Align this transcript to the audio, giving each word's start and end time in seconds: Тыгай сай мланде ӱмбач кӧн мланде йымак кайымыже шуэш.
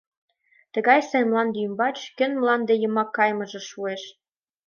Тыгай 0.73 0.99
сай 1.09 1.23
мланде 1.29 1.59
ӱмбач 1.67 1.97
кӧн 2.17 2.31
мланде 2.41 2.73
йымак 2.81 3.09
кайымыже 3.17 3.61
шуэш. 3.69 4.01